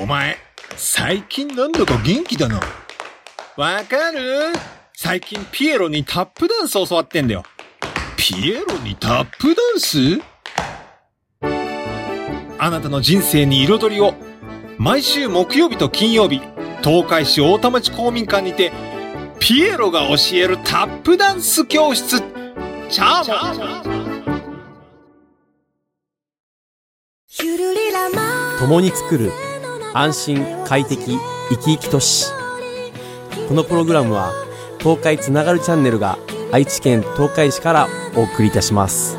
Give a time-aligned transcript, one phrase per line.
[0.00, 0.36] お前、
[0.76, 2.60] 最近なんだか元気だな。
[3.56, 4.52] わかる？
[4.96, 7.44] 最近ピエロにタップダンス教わってんだよ。
[8.16, 10.20] ピエロにタップダンス？
[12.58, 14.14] あなたの人生に彩りを。
[14.78, 16.40] 毎週木曜日と金曜日、
[16.82, 18.72] 東海市大田町公民館にて、
[19.38, 22.20] ピエロが教えるタップダンス教室。
[22.90, 23.36] チャーモ
[23.80, 23.84] ン
[28.58, 29.30] 共に作る
[29.96, 31.16] 安心快適
[31.50, 32.26] 生き生き都市
[33.48, 34.32] このプログラムは
[34.80, 36.18] 東海つながるチャンネルが
[36.50, 39.16] 愛知県東海市からお送りいたします。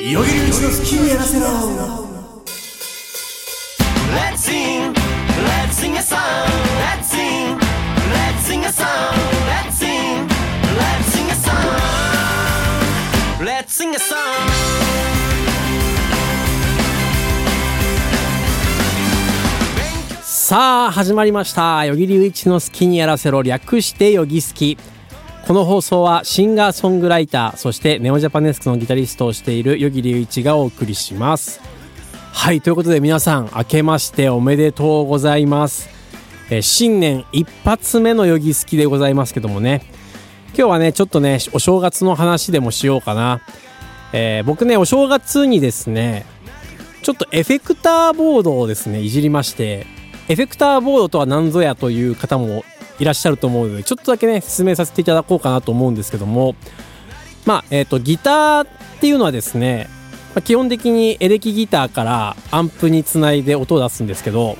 [0.00, 2.01] いよいようちの好きにやらせろ。
[13.92, 14.16] Sing a song.
[20.22, 21.84] さあ始まりました。
[21.84, 24.76] よぎりういちの好きにやらせろ略してよぎすき。
[25.46, 31.60] この放送はシンガーソングライターそしてネオジャパネスクのギタリストをしているよぎりういちがお送りします。
[32.32, 35.88] はいということで皆さん明けましておめでとうございます。
[36.50, 39.82] え新年一発目のよぎすきでございますけどもね。
[40.54, 43.40] 今日はねちょっとねお正月の話でもしようかな、
[44.12, 46.26] えー僕ねお正月にですね
[47.02, 49.86] ちょっとエフェクターボードをですねいじりまして
[50.28, 52.64] エフェクターボードとは何ぞやという方も
[52.98, 56.54] いらっしゃると思うのでちょっとだけね説明させていただこうかなと思うんですけども
[57.44, 58.66] まあえっ、とギターっ
[59.00, 59.88] ていうのはですね、
[60.34, 64.56] まあ基本的にエレキギターからアンプにつないで音を出すんですけど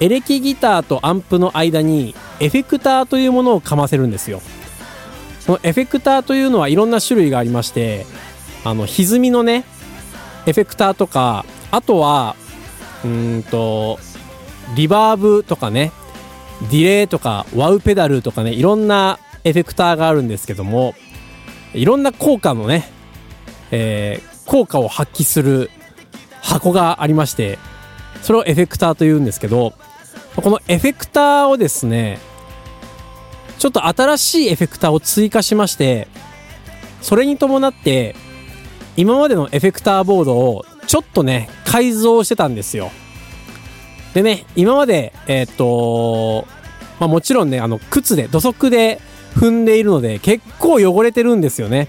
[0.00, 4.40] エレキギターとアンプの間にエフェクターというものをかませるんですよ。
[5.40, 8.06] そのエフェクターというのはいろんな種類がありまして
[8.64, 9.64] あの歪みのね
[10.46, 12.36] エフェクターとかあとは
[13.04, 13.98] うんと
[14.76, 15.92] リバーブとかね
[16.70, 20.94] ディレイとかワウペダルとかねいろんなエフェクターがあるんですけども
[21.72, 22.90] いろんな効果のね、
[23.70, 25.70] えー効果を発揮する
[26.42, 27.60] 箱がありまして
[28.20, 29.74] それをエフェクターというんですけど
[30.34, 32.18] このエフェクターをですね
[33.60, 36.08] ちょっと新しいエフェクターを追加しまして
[37.00, 38.16] それに伴って
[39.00, 42.90] 今までのエフェクターボードをちょっとね改造してたんですよ。
[44.12, 46.46] でね今までえーっと
[46.98, 49.00] まあもちろんねあの靴で土足で
[49.34, 51.88] 踏んでいるので結構汚れてるんですよね。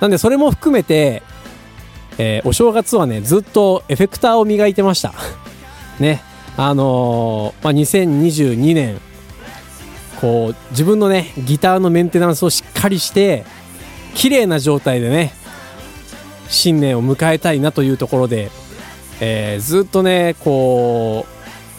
[0.00, 1.22] なんでそれも含めて、
[2.18, 5.14] えーお正月はねずっとエフェクターを磨いてました。
[5.98, 6.22] ね。
[6.58, 9.00] あのーまあ、2022年
[10.20, 13.44] こう自分のねギターのメンテナンスをしっかりして
[14.14, 15.32] 綺麗な状態でね
[16.48, 18.50] 新年を迎えたいなというところで、
[19.20, 21.26] えーずっとねこ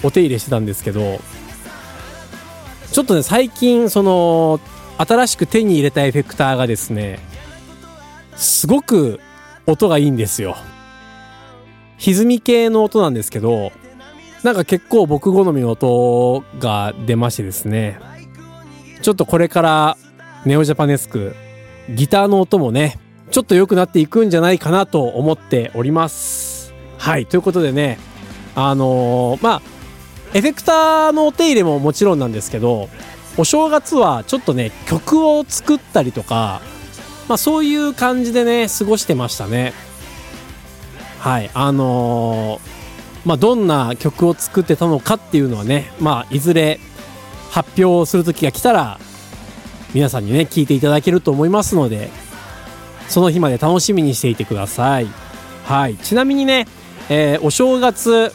[0.03, 1.19] うお手入れしてたんですけど
[2.91, 4.59] ちょっとね最近その
[4.97, 7.19] 新しく手に入れたエフェクターがですね
[8.35, 9.19] すごく
[9.65, 10.55] 音がいいんですよ。
[11.97, 13.71] 歪み系の音なんですけど
[14.43, 17.97] なんか結構僕好みの音が出ましてですね
[19.01, 19.97] ちょっとこれから
[20.45, 21.35] ネオジャパネスク
[21.89, 22.99] ギターの音もね
[23.31, 26.73] ちょっと良くなっていくんじゃないかなと思っております。
[26.97, 27.97] はいということでね
[28.55, 29.61] あのーまあ
[30.33, 32.89] エフェクターのお手入れももちろんなんですけど
[33.37, 36.61] お正月はちょっとね曲を作ったりとか
[37.27, 39.73] まあそういう感じでね過ごしてましたね。
[41.19, 42.75] はいあのー
[43.27, 46.79] まあどんな曲を作ってたのかっていうのはねまあいずれ
[47.49, 48.99] 発表する時が来たら
[49.93, 52.11] 皆さんにね聞いていただけると思いますので
[53.07, 55.07] その日まで楽しみにしていてください。
[55.63, 55.97] はい。
[55.97, 56.67] ちなみにね、
[57.09, 58.31] えーお正月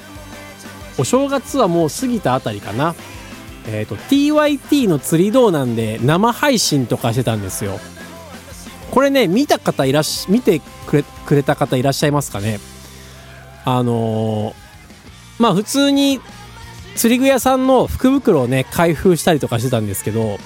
[0.98, 2.94] お正月はもう過ぎたあたりかな。
[3.66, 7.78] えっ、と TYT の釣り道なんで生配信とかしてたんですよ。
[8.90, 12.58] これね見た方いらし見てくれくれた方いらっしゃいますかね。
[13.64, 14.55] あのー
[15.40, 16.20] まあ普通に
[16.96, 20.38] 釣り具屋さんの福袋をね開封したりとかしてたんですけど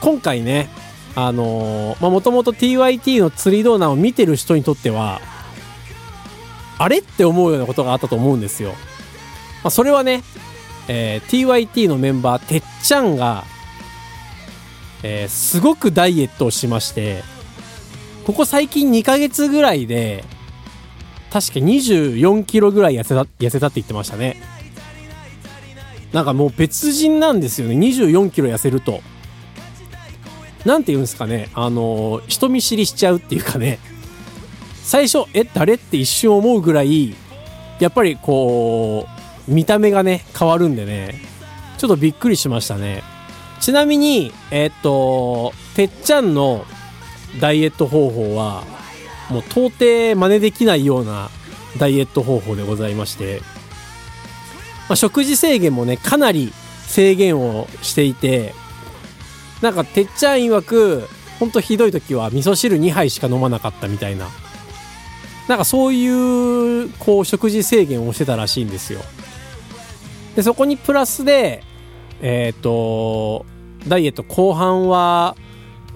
[0.00, 0.68] 今回ね
[1.14, 5.20] あのーまあもともと TYT の釣り動画を見てる人にとっては
[6.78, 10.22] あれって思うようなことがあったと思うんですよ、まあ、それはね、
[10.88, 13.44] えー TYT のメンバーてっちゃんが、
[15.02, 17.22] えーすごくダイエットをしまして
[18.24, 20.24] ここ最近2ヶ月ぐらいで
[21.32, 24.36] 確か24キロぐらい痩せた痩せたって言ってましたね。
[26.12, 27.74] なんかもう別人なんですよね。
[27.74, 29.00] 24キロ痩せると。
[30.64, 33.78] なんて言うんですかねあの人見知りしちゃうっていうかね
[34.82, 37.14] 最初え誰って一瞬思うぐらい
[37.80, 39.06] やっぱりこ
[39.48, 41.14] う見た目がね変わるんでね
[41.78, 43.02] ちょっとびっくりしましたね。
[43.60, 46.64] ちなみにえっとてっちゃんの
[47.40, 48.64] ダイエット方法は
[49.30, 51.30] もう到底真似できないような
[51.78, 53.40] ダイエット方法でございまして、
[54.88, 56.52] まあ、食事制限もねかなり
[56.86, 58.52] 制限をしていて
[59.62, 64.28] なんかてっちゃん曰くほんとひどい時は味噌汁2杯しか飲まなかったみたいな。
[65.48, 69.00] なんかそういうこう食事制限をしてたらしいんですよ。
[70.36, 71.62] でそこにプラスで
[72.20, 73.44] えっ、と
[73.88, 75.36] ダイエット後半は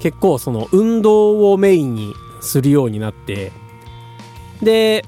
[0.01, 3.53] 結構その運動をメインにするようになって
[4.63, 5.05] で、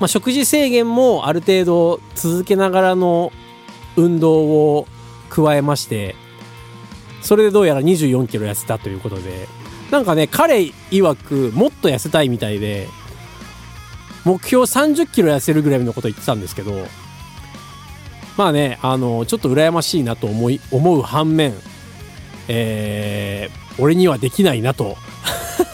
[0.00, 3.32] まあ、食事制限もある程度続けながらの
[3.96, 4.86] 運動を
[5.30, 6.16] 加えまして
[7.24, 9.48] それでどうやら2 4キロ痩せたということで
[9.90, 10.60] なんかね彼
[10.90, 12.88] 曰くもっと痩せたいみたいで
[14.24, 16.86] 目標3 0キロ痩せるぐらいのこと言ってたんですけど
[18.36, 21.54] まあねあのちょっと羨ましいなと思い思う反面
[22.48, 24.96] えー俺にはできないなと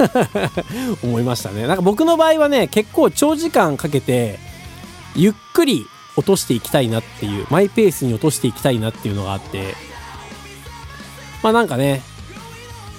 [1.05, 1.67] 思いましたね。
[1.67, 4.39] なんか僕の場合はね結構長時間かけて
[5.15, 5.85] ゆっくり
[6.17, 9.75] 落としていきたいなっていうマイペースに落としていきたいなっていうのがあって
[11.43, 12.03] まあなんかね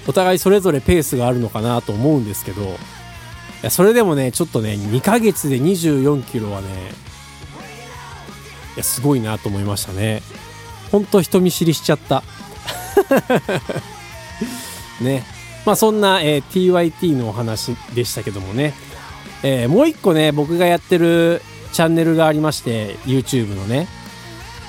[0.08, 2.68] お互いそれぞれペースがあるのかなと思うんですけどい
[3.64, 6.68] やそれでもねちょっとね2ヶ月で2 4キロはね
[8.76, 10.22] いやすごいなと思いましたね。
[10.92, 12.24] ほんと人見知りしちゃった。
[15.02, 15.26] ね。
[15.66, 18.74] まあそんな、えー TYT のお話でしたけどもね、
[19.44, 21.42] えーもう一個ね僕がやってる
[21.74, 23.88] チャンネルがありまして YouTube のね。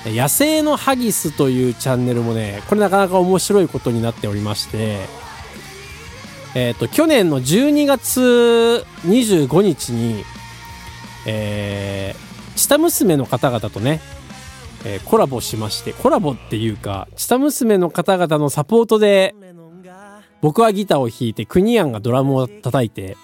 [0.05, 4.99] 野生のハギスというチャンネルもねこれなかなか面白いことになっておりまして
[6.55, 10.23] えっ、と去年の12月25日に
[11.25, 14.01] えー、チタ娘の方々とね
[14.85, 19.33] えーコラボしましてコラボっていうかチタ娘の方々のサポートで
[20.41, 23.15] 僕はギターを弾いてクニアンがドラムを叩いて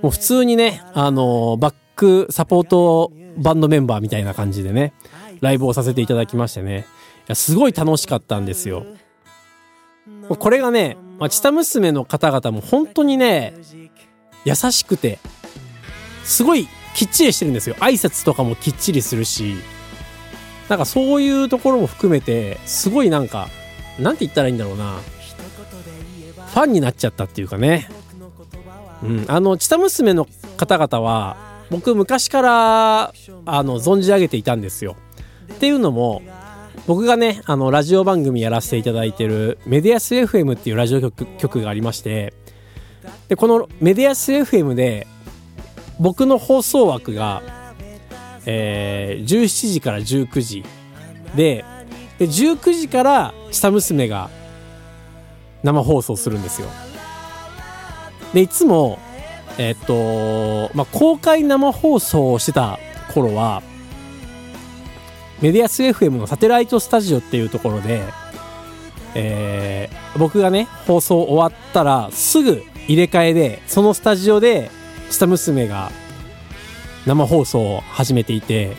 [0.00, 4.92] もう普通にねあのーバックサポートバンドメンバーみたいな感じでね
[5.40, 6.86] ライブをさせていただきましてね。
[7.20, 8.86] いやすごい楽しかったんですよ。
[10.28, 13.54] これがね、まあ、チタ娘の方々も本当にね
[14.44, 15.18] 優しくて
[16.24, 17.74] すごいきっちりしてるんですよ。
[17.76, 19.56] 挨拶とかもきっちりするし。
[20.68, 23.48] なんかそういうところも含めてすごいなんか
[24.00, 24.98] なんて言ったらいいんだろうな。
[26.52, 27.88] ファンになっちゃったっていうかね。
[29.02, 29.24] うん。
[29.28, 31.36] あのチタ娘の方々は
[31.70, 33.12] 僕昔から
[33.44, 34.96] あの存じ上げていたんですよ。
[35.52, 36.22] っていうのも
[36.86, 42.34] 僕がねあのラジオ番組やらせていただいてるメディアス FM っていうラジオ局局がありまして
[43.28, 45.06] でこのメディアス FM で
[45.98, 47.42] 僕の放送枠が、
[48.44, 50.64] えー17時から19時
[51.34, 51.64] で
[52.18, 54.30] で19時から下娘が
[55.62, 56.68] 生放送するんですよ。
[58.32, 58.98] でいつも
[59.58, 62.78] えっとまあ公開生放送をしてた
[63.12, 63.62] 頃は
[65.40, 68.04] メディアス FM のサテライトスタジオっていうところで、
[69.14, 74.70] えー僕がね放送終わったらすぐ入れ替えでそのスタジオで
[75.10, 75.90] 下娘が
[77.06, 78.76] 生放送を始めていて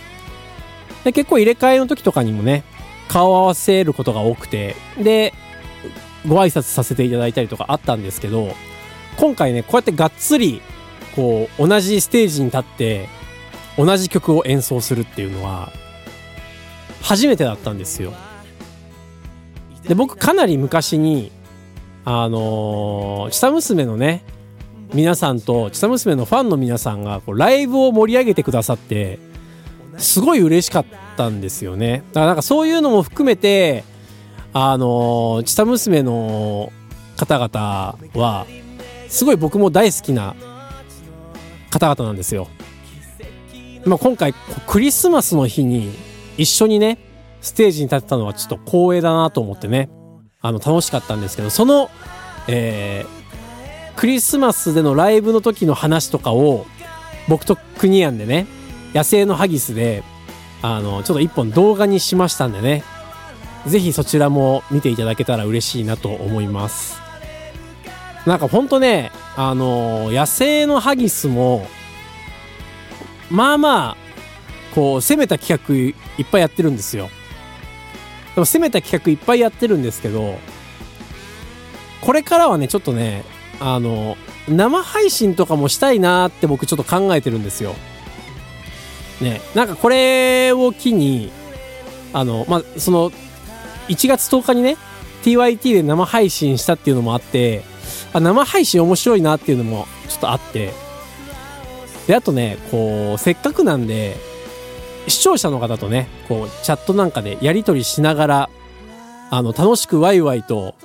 [1.04, 2.64] で結構入れ替えの時とかにもね
[3.08, 5.34] 顔を合わせることが多くてで
[6.28, 8.50] ご挨拶させていただいたりとかあったんですけど
[9.18, 10.62] 今回ねこうやってがっつり
[11.16, 13.08] こう同じステージに立って
[13.78, 15.72] 同じ曲を演奏するっていうのは
[17.02, 18.14] 初めてだったんですよ。
[19.88, 21.32] で僕かなり昔に
[22.04, 24.24] あのー、チタ娘のね
[24.94, 29.20] 皆さんとチタ娘のファンの皆さんがこうライブを盛り上げてくださって
[29.98, 30.86] すごい嬉しかっ
[31.16, 32.04] たんですよね。
[32.12, 33.84] だからなんかそういうのも含めて
[34.54, 36.72] あのーチタ娘の
[37.18, 38.46] 方々は
[39.08, 40.36] すごい僕も大好きな
[41.70, 42.48] 方々なんですよ、
[43.86, 44.34] まあ、今回
[44.68, 45.92] クリスマスの日に
[46.38, 46.98] 一緒にね
[47.42, 49.90] ステージに立てたのはちょっと光栄だなと思ってね。
[50.40, 51.90] あの楽しかったんですけどその、
[52.48, 53.18] えー
[53.98, 56.68] クリスマスでのライブの時の話とかを
[57.28, 58.46] 僕とクニアンでね
[58.94, 60.04] 野生のハギスで
[60.62, 62.84] あのちょっと一本動画にしましたんでね。
[63.66, 67.02] ぜひそちらも見ていただけたら嬉しいなと思います。
[68.26, 71.68] なんかほんとねあの野生のハギスも
[73.32, 74.07] まあまあ
[74.78, 75.74] こう攻めた企画
[76.20, 77.10] いっぱいやってるんですよ。
[78.36, 80.38] でも攻めた企画いっぱいやってるんですけど
[82.00, 83.24] これからはねちょっとね
[83.60, 84.18] あの
[84.48, 87.74] 生配信とかもしたいなって僕ちょっと考えてるんですよ。
[89.20, 91.32] ねなんかこれを機に
[92.14, 93.10] あのまあその
[93.88, 94.78] 1月10日にね
[95.24, 97.64] TYT で生配信したっていうのもあって
[98.14, 100.72] あ生配信面白いなっていうのもちょっとあって。
[102.06, 104.27] であとねこうせっかくなんで
[105.08, 108.50] 視聴者の方とねこうチャットなんかでやり取りしながら
[109.30, 110.76] あの楽しくワイワイと、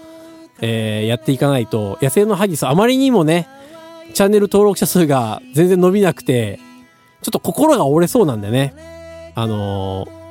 [0.61, 3.49] えーやっていかないと野生のハギスあまりにもね
[4.14, 6.59] チャンネル登録者数が全然伸びなくて
[7.23, 8.75] ちょっと心が折れそうなんでね
[9.35, 10.23] あのー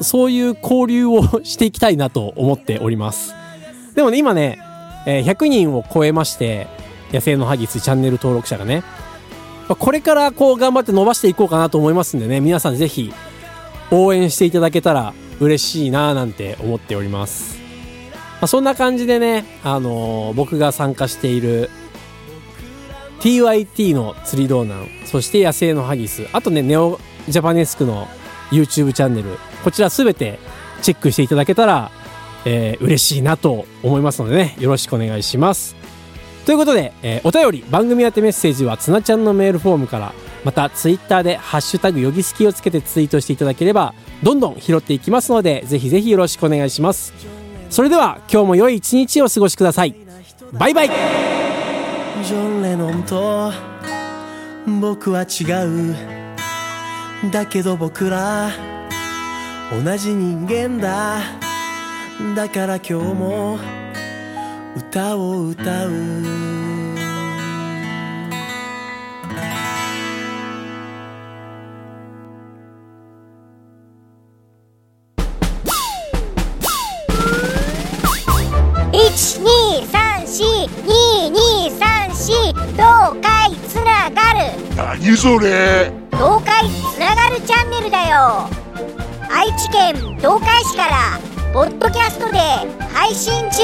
[0.00, 3.34] そういう交流をしていきたいなと思っております。
[3.96, 4.60] でもね、今ね、
[5.06, 6.68] えー100人を超えまして、
[7.12, 8.84] 野生のハギスチャンネル登録者がね、
[9.68, 13.12] まあこれからこう頑張って伸ばしていこうかなと思いますんでね、皆さんぜひ
[13.90, 17.58] 応援していただけたら嬉しいなぁなんて思っております。
[18.40, 21.70] まあ、そんな感じでね、あのー僕が参加している
[23.20, 28.06] TYT の釣り道南、そして野生のハギス、あとね、ネオジャパネスクの
[28.50, 30.38] YouTube チャンネル、こちらすべて
[30.82, 31.90] チェックしていただけたら、
[32.44, 35.77] えー嬉しいなと思いますのでね、よろしくお願いします。
[36.48, 40.14] ということで、えーお便り、番組宛てメッセージはつなちゃんのメールフォームから、
[40.44, 47.12] またツイッターでハッシュタグヨギスキをつけてツイートしていただければ、どんどん拾っていきますので、ぜひぜひよろしくお願いします。
[47.68, 49.94] それでは、今日も良い一日を過ごしください。
[50.54, 53.52] バイバイジョン・レノンと
[54.80, 58.50] 僕は違うだけど僕ら
[59.84, 61.20] 同じ人間だ
[62.34, 63.77] だから今日も
[64.76, 65.90] 歌を歌う。
[78.92, 82.32] 一二三四二二三四
[82.72, 84.40] 東海つながる。
[84.76, 85.92] 何それ？
[86.12, 88.48] 東海つながるチャンネルだよ。
[89.30, 91.18] 愛知県東海市から
[91.52, 92.38] ポッドキャストで
[92.92, 93.62] 配信中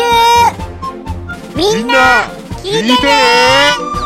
[1.56, 2.24] みんな
[2.62, 4.03] 聞いてね。